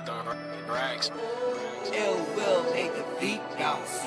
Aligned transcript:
Big 0.00 0.06
Thug 0.06 0.36
Rags. 0.68 1.10
Ill 1.92 2.16
will 2.36 2.64
make 2.72 2.94
the 2.94 3.04
beat 3.20 3.40
bounce. 3.58 4.00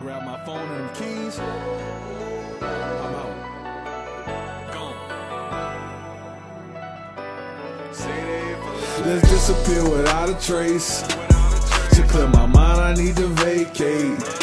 Grab 0.00 0.24
my 0.24 0.44
phone 0.44 0.68
and 0.70 0.88
them 0.88 0.94
keys. 0.94 1.38
I'm 1.38 3.14
out. 3.14 3.34
Gone. 4.72 4.96
Say 7.92 8.56
Let's 9.04 9.28
disappear 9.30 9.82
without 9.88 10.28
a 10.30 10.34
trace. 10.46 11.02
To 11.02 12.02
clear 12.08 12.28
my 12.28 12.46
mind, 12.46 12.80
I 12.80 12.94
need 12.94 13.16
to 13.16 13.26
vacate. 13.28 14.39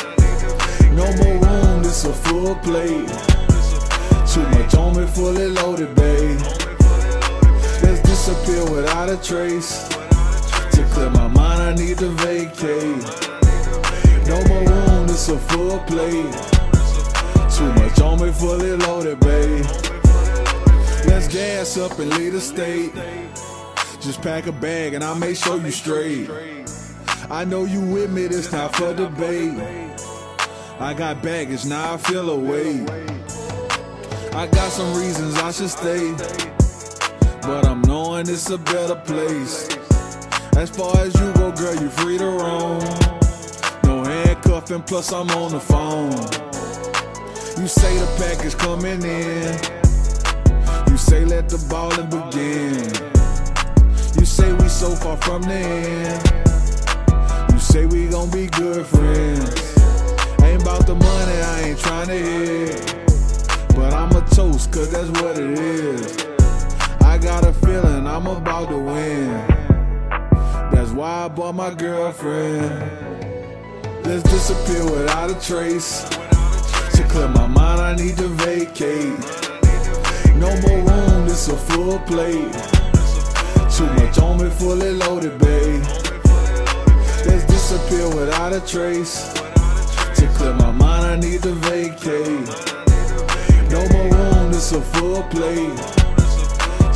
A 2.08 2.14
full 2.14 2.56
plate. 2.56 3.10
Too 4.32 4.48
much 4.56 4.76
on 4.76 4.96
me, 4.96 5.06
fully 5.08 5.48
loaded, 5.48 5.94
babe. 5.96 6.40
Let's 7.84 8.02
disappear 8.02 8.64
without 8.72 9.10
a 9.10 9.18
trace. 9.18 9.88
To 9.90 10.88
clear 10.92 11.10
my 11.10 11.28
mind, 11.28 11.62
I 11.62 11.76
need 11.76 11.98
to 11.98 12.10
vacate. 12.26 13.04
No 14.26 14.38
more 14.48 14.64
room, 14.72 15.08
this 15.08 15.28
a 15.28 15.38
full 15.38 15.80
plate. 15.80 16.34
Too 17.56 17.72
much 17.74 18.00
on 18.00 18.22
me, 18.22 18.32
fully 18.32 18.78
loaded, 18.78 19.20
babe. 19.20 19.66
Let's 21.08 21.28
gas 21.28 21.78
up 21.78 22.00
and 22.00 22.10
leave 22.18 22.34
the 22.34 22.42
state. 22.42 22.94
Just 24.00 24.22
pack 24.22 24.48
a 24.48 24.54
bag 24.54 24.94
and 24.94 25.04
I'll 25.04 25.20
make 25.20 25.36
sure 25.36 25.58
you 25.58 25.72
straight. 25.72 26.30
I 27.30 27.44
know 27.44 27.66
you 27.66 27.82
with 27.82 28.12
me, 28.12 28.28
this 28.28 28.52
not 28.54 28.74
for 28.76 28.94
debate. 28.94 30.07
I 30.80 30.94
got 30.94 31.24
baggage, 31.24 31.66
now 31.66 31.96
I 31.96 31.98
feel 31.98 32.30
away. 32.30 32.86
I 34.34 34.46
got 34.46 34.72
some 34.72 34.96
reasons 34.96 35.36
I 35.38 35.52
should 35.52 35.72
stay, 35.72 36.12
but 37.42 37.66
I'm 37.66 37.82
knowing 37.82 38.30
it's 38.30 38.52
a 38.52 38.60
better 38.60 38.96
place. 38.96 39.68
As 40.56 40.70
far 40.70 40.96
as 40.98 41.16
you 41.16 41.34
go, 41.34 41.52
girl, 41.52 41.76
you're 41.82 41.90
free 41.90 42.20
to 42.20 42.26
roam. 42.26 42.80
No 43.86 44.04
handcuffing, 44.04 44.84
plus 44.84 45.12
I'm 45.12 45.32
on 45.32 45.52
the 45.52 45.60
phone. 45.60 46.12
You 47.60 47.68
say 47.68 47.98
the 47.98 48.06
package 48.20 48.56
coming 48.58 49.02
in. 49.02 49.58
You 50.92 50.98
say 50.98 51.26
let 51.26 51.50
the 51.50 51.58
ballin' 51.70 52.08
begin. 52.08 52.86
You 54.20 54.26
say 54.26 54.54
we 54.54 54.68
so 54.68 54.96
far 54.96 55.18
from 55.18 55.42
the 55.42 55.56
end. 55.56 57.52
You 57.52 57.60
say 57.60 57.88
we 57.88 58.10
gon' 58.10 58.30
be 58.30 58.46
good 58.46 58.86
friends. 58.86 59.37
Cause 64.78 64.92
that's 64.92 65.10
what 65.22 65.40
it 65.40 65.58
is. 65.58 66.18
I 67.02 67.18
got 67.18 67.44
a 67.44 67.52
feeling 67.52 68.06
I'm 68.06 68.28
about 68.28 68.70
to 68.70 68.78
win. 68.78 69.30
That's 70.72 70.92
why 70.92 71.26
I 71.26 71.28
bought 71.30 71.56
my 71.56 71.74
girlfriend. 71.74 72.70
Let's 74.06 74.22
disappear 74.22 74.84
without 74.84 75.32
a 75.32 75.40
trace. 75.42 76.08
To 76.94 77.04
clear 77.10 77.28
my 77.30 77.48
mind, 77.48 77.82
I 77.82 77.96
need 77.96 78.18
to 78.18 78.28
vacate. 78.46 79.18
No 80.36 80.50
more 80.62 80.82
room, 80.90 81.28
this 81.28 81.48
a 81.48 81.58
full 81.58 81.98
plate. 82.00 82.54
Too 83.76 83.90
much 83.98 84.20
on 84.20 84.38
me, 84.38 84.50
fully 84.52 84.92
loaded, 84.92 85.40
babe. 85.40 85.82
Let's 87.26 87.46
disappear 87.46 88.08
without 88.10 88.54
a 88.54 88.62
trace. 88.62 89.34
To 90.18 90.28
clear 90.36 90.54
my 90.54 90.72
mind, 90.72 91.06
I 91.08 91.16
need 91.16 91.42
to 91.42 91.54
vacate. 91.54 92.87
This 94.58 94.72
a 94.72 94.82
plate. 94.82 95.78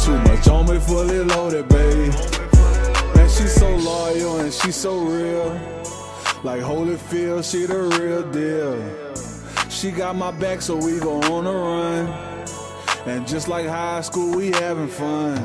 Too 0.03 0.17
much 0.21 0.47
on 0.47 0.65
me, 0.65 0.79
fully 0.79 1.19
loaded, 1.19 1.69
babe. 1.69 2.11
And 3.19 3.29
she's 3.29 3.53
so 3.53 3.75
loyal 3.75 4.39
and 4.39 4.51
she's 4.51 4.75
so 4.75 4.97
real. 4.97 5.49
Like 6.41 6.61
Holyfield, 6.61 7.43
she 7.43 7.67
the 7.67 7.83
real 7.99 8.23
deal. 8.31 9.69
She 9.69 9.91
got 9.91 10.15
my 10.15 10.31
back, 10.31 10.63
so 10.63 10.75
we 10.75 10.99
go 10.99 11.21
on 11.21 11.45
a 11.45 11.53
run. 11.53 12.07
And 13.05 13.27
just 13.27 13.47
like 13.47 13.67
high 13.67 14.01
school, 14.01 14.35
we 14.35 14.47
having 14.53 14.87
fun. 14.87 15.37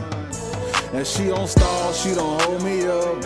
And 0.94 1.06
she 1.06 1.26
don't 1.26 1.48
stall, 1.48 1.92
she 1.92 2.14
don't 2.14 2.40
hold 2.40 2.62
me 2.64 2.86
up. 2.86 3.18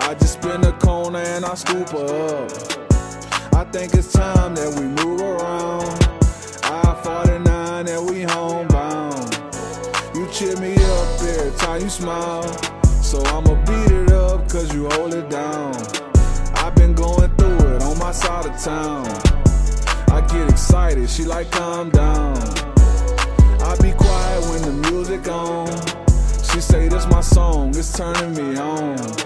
I 0.00 0.14
just 0.20 0.34
spin 0.34 0.60
the 0.60 0.72
corner 0.72 1.20
and 1.20 1.46
I 1.46 1.54
scoop 1.54 1.88
her 1.88 2.44
up. 2.44 3.54
I 3.54 3.64
think 3.72 3.94
it's 3.94 4.12
time 4.12 4.54
that 4.56 4.78
we 4.78 4.84
move 5.02 5.22
around. 5.22 6.21
I 6.72 6.94
49 7.02 7.86
and 7.86 8.10
we 8.10 8.22
homebound. 8.22 9.30
You 10.14 10.26
cheer 10.32 10.56
me 10.56 10.74
up 10.74 11.20
every 11.20 11.52
time 11.58 11.82
you 11.82 11.90
smile. 11.90 12.48
So 13.02 13.22
I'ma 13.26 13.56
beat 13.66 13.92
it 13.92 14.10
up 14.10 14.48
cause 14.48 14.72
you 14.72 14.88
hold 14.88 15.12
it 15.12 15.28
down. 15.28 15.74
I've 16.54 16.74
been 16.74 16.94
going 16.94 17.30
through 17.36 17.76
it 17.76 17.82
on 17.82 17.98
my 17.98 18.10
side 18.10 18.46
of 18.46 18.58
town. 18.58 19.04
I 20.10 20.26
get 20.32 20.48
excited, 20.48 21.10
she 21.10 21.24
like 21.24 21.50
calm 21.50 21.90
down. 21.90 22.38
I 23.60 23.76
be 23.82 23.92
quiet 23.92 24.40
when 24.48 24.62
the 24.62 24.90
music 24.90 25.28
on. 25.28 25.68
She 26.42 26.62
say 26.62 26.88
this 26.88 27.06
my 27.06 27.20
song, 27.20 27.68
it's 27.76 27.92
turning 27.92 28.32
me 28.32 28.58
on. 28.58 29.21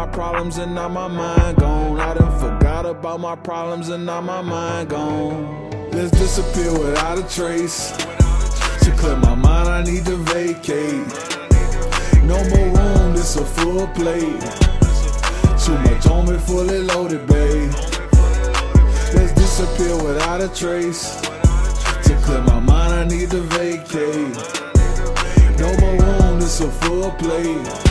My 0.00 0.06
problems 0.12 0.56
and 0.56 0.74
now 0.74 0.88
my 0.88 1.08
mind 1.08 1.58
gone. 1.58 2.00
I 2.00 2.14
done 2.14 2.40
forgot 2.40 2.86
about 2.86 3.20
my 3.20 3.36
problems 3.36 3.90
and 3.90 4.06
now 4.06 4.22
my 4.22 4.40
mind 4.40 4.88
gone. 4.88 5.70
Let's 5.90 6.10
disappear 6.12 6.72
without 6.72 7.18
a 7.18 7.22
trace. 7.28 7.90
To 8.84 8.90
clear 8.96 9.16
my 9.16 9.34
mind, 9.34 9.68
I 9.68 9.82
need 9.82 10.06
to 10.06 10.16
vacate. 10.32 11.06
No 12.24 12.38
more 12.48 12.68
room, 12.78 13.12
this 13.14 13.36
a 13.36 13.44
full 13.44 13.86
plate. 13.88 14.40
Too 15.64 15.76
much 15.86 16.06
on 16.06 16.30
me, 16.30 16.38
fully 16.38 16.78
loaded, 16.78 17.26
babe. 17.26 17.70
Let's 19.14 19.34
disappear 19.34 19.94
without 20.02 20.40
a 20.40 20.48
trace. 20.48 21.20
To 22.06 22.18
clear 22.24 22.40
my 22.40 22.58
mind, 22.58 22.92
I 22.94 23.04
need 23.04 23.30
to 23.32 23.42
vacate. 23.58 24.34
No 25.58 25.68
more 25.80 25.96
room, 26.00 26.40
this 26.40 26.60
a 26.62 26.70
full 26.70 27.10
plate. 27.10 27.89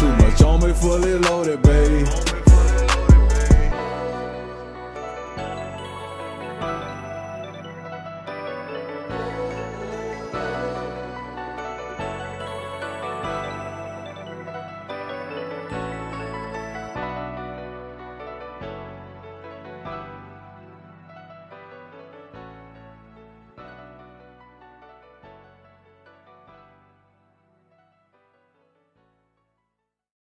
Too 0.00 0.06
much 0.16 0.40
on 0.40 0.60
me, 0.60 0.72
fully 0.72 1.18
loaded, 1.18 1.60
babe. 1.60 1.89